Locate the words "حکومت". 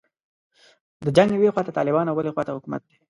2.57-2.81